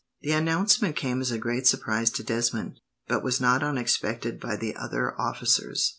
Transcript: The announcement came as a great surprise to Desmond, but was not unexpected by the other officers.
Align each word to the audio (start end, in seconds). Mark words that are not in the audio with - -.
The 0.21 0.31
announcement 0.31 0.95
came 0.95 1.21
as 1.21 1.29
a 1.29 1.37
great 1.37 1.67
surprise 1.67 2.09
to 2.13 2.23
Desmond, 2.23 2.79
but 3.07 3.23
was 3.23 3.39
not 3.39 3.61
unexpected 3.61 4.39
by 4.39 4.55
the 4.55 4.75
other 4.75 5.13
officers. 5.21 5.89